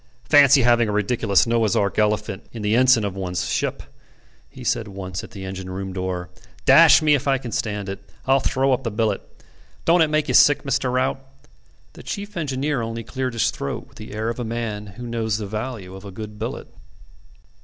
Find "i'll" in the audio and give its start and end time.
8.25-8.39